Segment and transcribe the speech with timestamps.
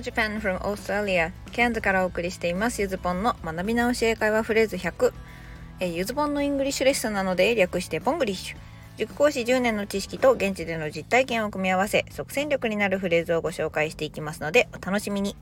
[0.00, 2.80] Japan from Australia ケアンズからお送りしています。
[2.80, 5.12] ゆずぽんの学び直し英会話フレーズ100
[5.80, 8.56] えゆずぽんのイングリッシュレッスンなので略してポングリッシュ。
[8.96, 15.36] 塾講師10年の知識と現地での実体験を組み合わせ即戦力になるフレーズをご紹介していきますのでお楽しみに。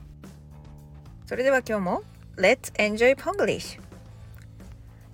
[1.25, 2.03] それでは今日も
[2.37, 3.86] Let's enjoy Ponglish!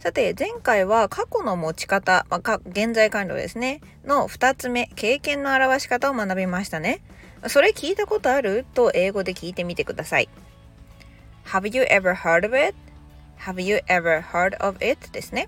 [0.04, 7.02] さて前回は過去の持ち方、まあ、現在完了ですねの2つ目経験の表し方を学びましたね
[7.48, 8.66] それ聞いたことある？
[8.74, 10.28] と英語で聞いてみてください
[11.46, 15.10] Have you ever heard of it?Have you ever heard of it?
[15.14, 15.48] ですね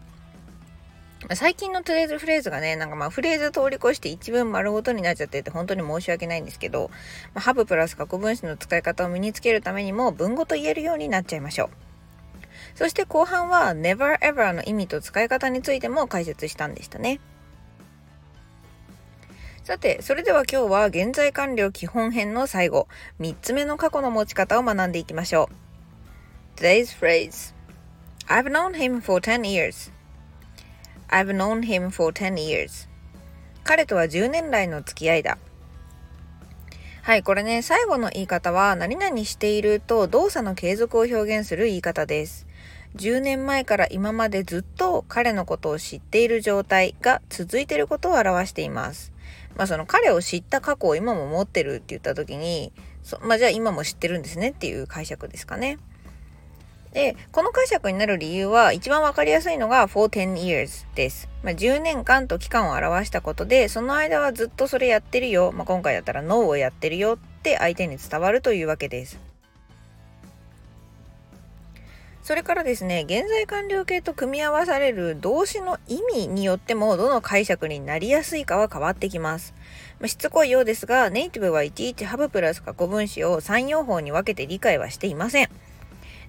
[1.34, 6.92] 最近のトレーズフレーズがね、なんかまあフレーズ通り越して一文丸ごとになっちゃってて本当に申し訳ないんですけど、
[7.34, 11.85] まあ、ハブプラス過去分詞の使い方を身につけるためにも文語と言えるようになっちゃいましょう。
[12.76, 17.20] そして後半は never ever の意味と使い方についても解説したんでしたね。
[19.64, 22.88] さて、それでは今日は現在完了基本編の最後、
[23.20, 25.50] 3つ目の過去の持ち方を学んでいきましょ
[26.56, 26.60] う。
[26.60, 27.56] Today's phrase
[28.28, 29.92] I've known him for 10 years
[31.10, 32.88] I've known him for 10 years
[33.64, 35.40] 彼とは10年来の付き合いだ。
[37.02, 42.46] はい、これね、最後の言い方は、何々していると動作の継続を表現する言い方です。
[42.96, 49.12] 10年前から今までずっと彼のことを知っている状態が続いていることを表しています。
[49.56, 52.72] まあその彼を知った過去を今も持ってるって言った時に、
[53.22, 55.78] まあじゃあ今も知ってるんですねっていう解釈ですかね。
[56.96, 61.28] で、この解釈になる理由は一番わかりやすいのが for 10 years です。
[61.44, 65.52] まあ、10年間と期間を表したことで、その間はずっとそれやってるよ。
[65.52, 69.20] まあ、今回だったら No をやってるよって相手に伝わるというわけです。
[72.26, 79.54] それからですね、現在完了形と組み合わされる動詞の意味によってもどの解釈になりやすいかは変わってきます。
[80.00, 85.50] まあ、しつこいようですが、ネイティブはいちいちハブプラス過去分詞を3用法に分けて理解はしていません。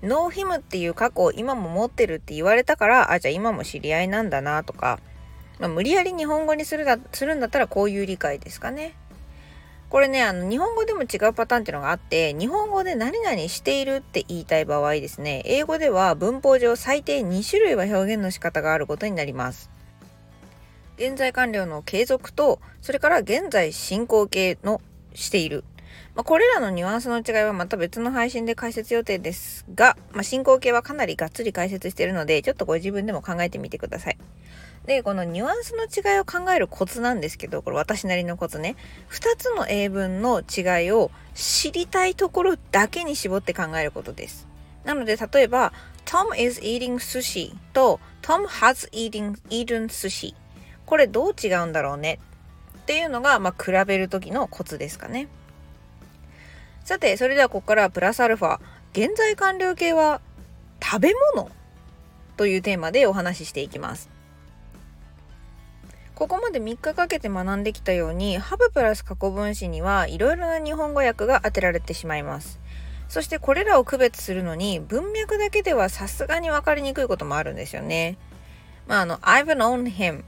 [0.02, 5.00] ノーヒムっていう過去を今も持ってるって言われたから、あ、じゃあ今も知り合いなんだなとか、
[5.58, 8.92] まあ、無理やり日本語にするだするんだったらこういう理解ですかね。
[9.88, 19.70] これね、あの、日本語でも違うパターンっていうのがあって、日本語で何々しているって言いたい場合ですね、英語では文法上最低2種類は表現の仕方があることになります。
[20.96, 24.80] 現在完了の継続と、それから現在進行形の
[25.14, 25.62] している。
[26.14, 34.18] まあ、これらのニュアンスの違いはまた別の配信で解説予定ですが、まあ、進行形はかなりがっつり解説しているので、ちょっとご自分でも考えてみてください。
[34.86, 38.76] で、このニュアンスの違いを考えるコツなんですけど、これ私なりのコツね。
[39.10, 44.46] 2つの英文の違いを知りたいところだけに絞って考えることです。
[44.84, 45.72] なので、例えば、
[46.04, 50.34] Tom is eating sushi と Tom has eating, eaten sushi
[50.86, 52.20] これどう違うんだろうね？
[52.78, 55.26] っていうのが、まあ、比べる時のコツですかね。
[56.84, 58.60] さて、それではここからプラスアルファ、
[58.92, 60.20] 現在完了形は
[60.80, 61.50] 食べ物？
[62.36, 64.15] というテーマでお話ししていきます。
[66.16, 72.58] ここまで3日かけて学んできたように、ハブプラス過去分詞にはいろいろな日本語訳が当てられてしまいます。
[73.10, 78.16] そしてこれらを区別するのに文脈だけではさすがに分かりにくいこともあるんですよね。
[78.86, 80.24] まあ、あの、I've known him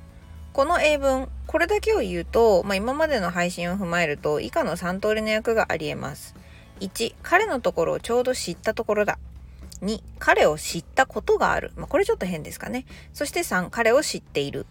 [0.52, 6.34] この英文、これだけを言うと、まあ、今までの配信を踏まえると以下の3通りの訳があり得ます。
[6.80, 9.18] 1、彼のところをちょうど知ったところだ。
[9.80, 11.72] 2、彼を知ったことがある。
[11.76, 12.84] まあ、これちょっと変ですかね。
[13.14, 14.66] そして3、彼を知っている。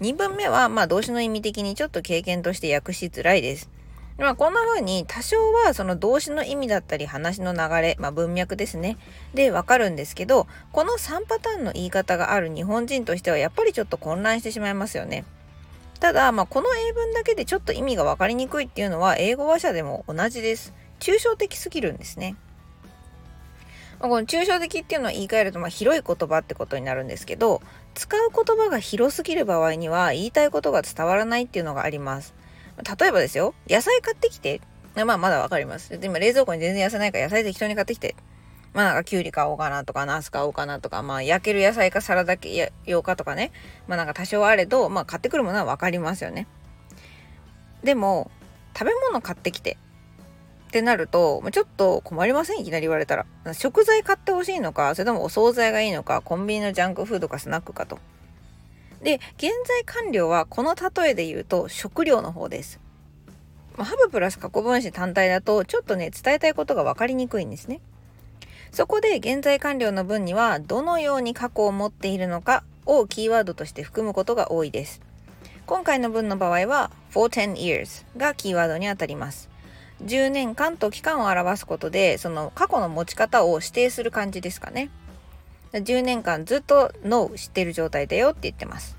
[0.00, 3.70] 2文目は、まあ、動詞の意味的にちょっと経験として訳しづらいです。
[4.16, 8.96] まあ、こんな風に多少はその動詞の意味だったり話の流れ、まあ、文脈ですね。
[9.34, 15.24] でわかるんですけど、この3パターンの言い方がある日本人としてはやっぱりちょっと混乱してしまいますよね。
[15.98, 20.72] ただ、まあ、この英文だけでちょっと意味が分かりにくいっていうのは英語話者でも同じです。
[21.00, 22.36] 抽象的すぎるんですね。
[23.98, 27.62] まあ、この抽象的っていうのを言い換えると、まあ、広い言葉ってことになるんですけど、
[27.94, 32.34] 使う言葉が広すぎる場合には言いたいことが伝わらないっていうのがあります。
[32.98, 34.60] 例えばですよ、野菜買ってきて。
[34.96, 35.98] まあまだわかります。
[35.98, 38.14] でも冷蔵庫に全然野菜ないから野菜適当に買ってきて。
[38.72, 42.36] まあなんかキュウリ買おうかなとか、ナス買おうかなとか、まあ焼ける野菜かサラダ
[42.86, 43.52] 用かとかね。
[43.86, 46.48] まあなんか多少あれど、まあ買ってくるものはわかりますよね。
[47.84, 48.30] でも、
[48.76, 49.78] 食べ物買ってきて
[50.74, 52.58] ってなると、ちょっと困りません？
[52.58, 53.26] いきなり言われたら。
[53.52, 58.00] 食材買ってほしいのか、それともお惣菜がいいのか、コンビニのジャンクフードかスナックかと。
[59.00, 62.80] で、現在完了はこの例えで言うと食料の方です。
[63.78, 67.80] ハブプラス過去分詞単体だとちょっとね、伝えたいことが分かりにくいんですね。
[68.72, 75.00] そこで現在完了の文にはどのように過去を持っているのかをキーワードとして含むことが多いです。
[75.66, 79.53] 今回の文の場合は for 10 years がキーワードにあたります。
[80.04, 84.90] 10年間と期間を表すことでその過去の持ち方を指定する感じですかね。
[85.72, 88.96] 10年間ずっと No 知ってる状態だよって言ってます。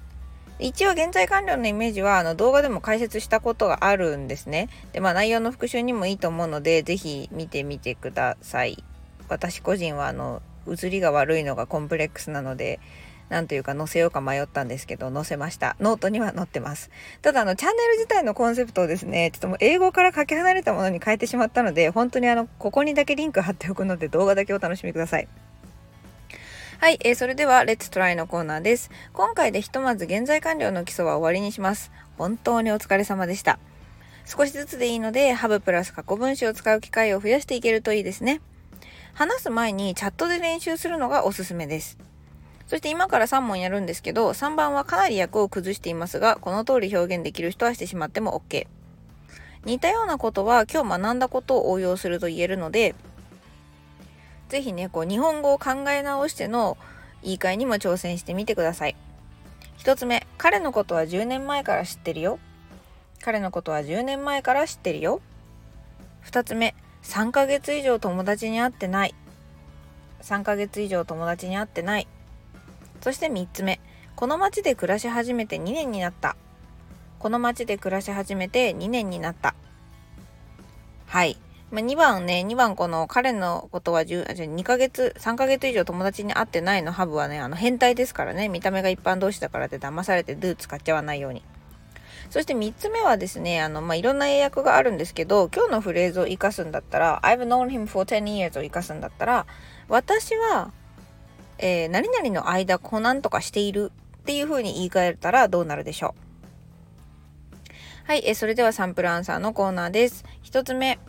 [0.57, 4.69] 一応現在完了のイメージはあの動画でも解説したことがあるんですね。
[4.94, 8.84] でまあ内容の復習にもいいと思うので是非見てみてください。
[9.28, 12.80] 私個人はあの写りが悪いのがコンプレックスなので
[13.30, 15.75] なんというか載せようか迷ったんですけど、載せました。
[15.80, 16.92] ノートには載ってます。
[17.22, 25.27] ただ、あの、チャンネル自体のコンセプトをですね、ちょっともう英語からかけ離れたものに変えてしまったので、本当にあの、ここにだけリンク貼っておくので、動画だけお楽しみください。
[26.77, 28.92] はい、えー、それでは、レッツトライのコーナーです。
[29.13, 31.92] 今回でひとまず現在完了の基礎は終わりにします。
[32.18, 33.60] 本当にお疲れ様でした。
[34.25, 38.42] 少しずつでいいので、ハブプラス過去分詞を使う機会を増やしていけるといいですね。
[39.13, 41.98] 話す前にチャットで練習するのがおすすめです。
[42.68, 48.68] そして今から3問やるんですけど、3番はかなり役を崩していますが、この通り表現できる人はしてしまっても OK。
[49.66, 52.96] 似たようなことは今日学んだことを応用すると言えるので、
[54.50, 56.78] ぜひね、こう日本語を考え直しての
[57.24, 58.96] 言い換えにも挑戦してみてください。
[59.80, 62.40] 1つ目、彼のことは10年前から知ってるよ。
[63.22, 65.22] 彼のことは10年前から知ってるよ。
[66.26, 69.16] 2つ目、3ヶ月以上友達に会ってない。
[70.22, 72.08] 3ヶ月以上友達に会ってない。
[73.02, 73.80] そして3つ目。
[74.16, 76.36] この町で暮らし始めて2年になった。
[77.20, 79.56] この町で暮らし始めて2年になった。
[81.08, 81.38] はい。
[81.72, 91.44] ま2番ね、2番この彼のことは10、じゃ2ヶ月、3ヶ月以上友達に会ってないのハブはね、あの変態ですからね、見た目が一般同士だからって騙されて do 使っちゃわないように。
[92.30, 99.46] そして3つ目はですね、あの、まあ、いろんな英訳があるんですけど、今日のフレーズを活かすんだったら、I've known him for 10 years を活かすんだったら、
[99.90, 100.72] 私は
[101.57, 106.25] えー、何々の間こうなんとかしているっていう風に言い換えたらどうなるでしょう
[108.06, 110.25] はい、えー、それではサンプルアンサーのコーナーです。
[110.44, 111.00] 一つ目、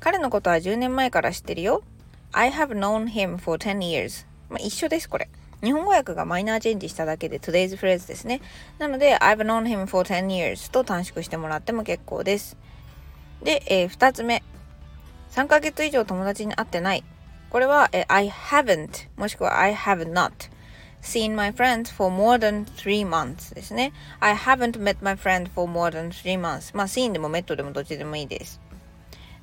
[0.00, 1.82] 彼のことは10年前から知ってるよ。
[2.32, 4.26] I have known him for 10 years.
[4.50, 5.30] まあ、一緒です、これ。
[5.62, 8.42] 日本語訳がマイナーチェンジしただけで today's phrase ですね。
[8.78, 12.58] なので、I've known him for 10 years と短縮してもらっても結構です。
[13.42, 14.42] で、えー、2つ目。
[15.30, 17.04] 3ヶ月以上友達に会ってない。
[17.52, 20.32] これは、え I haven't もしくは I have not
[21.02, 23.92] seen my friends for more than three months ですね。
[24.20, 28.58] I haven't met my friend for more than three months まあ seen でも met でもどっちでもいいです。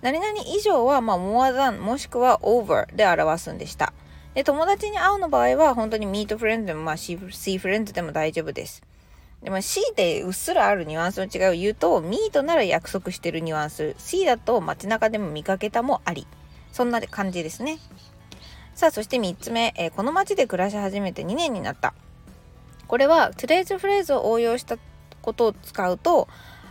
[0.01, 3.94] 何々以上は、まあ、more than もしくは over で表すんでした。
[4.33, 7.19] で、友達に会うの場合は、本当に meet friends でも、まあ、see
[7.59, 8.81] friends でも大丈夫です。
[9.44, 16.25] でも C でうっすらあるニュアンスの違いを言うと、meet なら約束してるニュアンス、C だと街中でも見かけたもあり。
[16.71, 17.80] そんな感じですね。
[18.75, 21.94] さあ、そして3つ目、え、この街で暮らし始めて2年になった。
[22.88, 24.77] これは、トゥデイズフレーズを応用した
[25.21, 26.27] ことを使うと、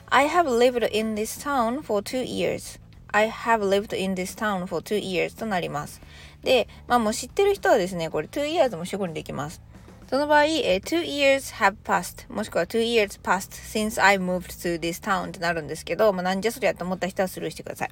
[0.07, 4.83] I have lived in this town for two years.I have lived in this town for
[4.83, 6.01] two years となります。
[6.43, 9.61] で、まあもう知ってる人はですね、これ2 years も主語にできます。
[10.09, 17.91] その場合、え、two years have passed もしくは two years passed since I moved to this town となるんですけど、まあなんじゃそりゃと思った人はスルーしてください。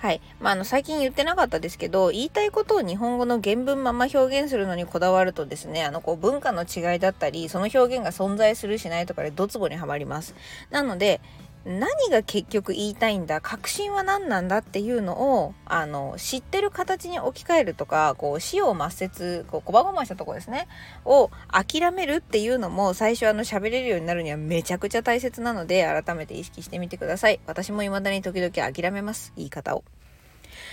[0.00, 0.22] はい。
[0.40, 10.34] まあ、あの、最近言ってなかったですけど、言いたいことを日本語の原文まま表現するのにこだわるとですね、あの、こう、文化の違いだったり、その表現が存在するしないとかでドツボにはまります。
[10.70, 11.20] なので、
[11.64, 20.68] 何が結局言いたいんだ確信は何なんだっていうのをあの知ってる形に置き換えるとかこう死を抹殺こうこばごましたとこですね
[21.04, 29.84] を諦めるっていうのも最初あの喋れるようになるにはめちゃくちゃ大切なので改めて意識してみてください私も未だに時々諦めます言い方を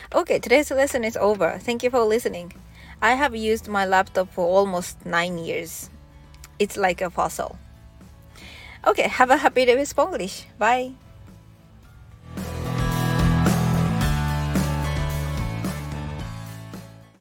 [0.09, 1.59] Okay, today's lesson is over.
[1.59, 2.53] Thank you for listening.
[3.01, 5.89] I have used my laptop for almost nine years.
[6.59, 7.57] It's like a fossil.
[8.87, 10.45] Okay, have a happy day with Spanglish.
[10.57, 10.95] Bye.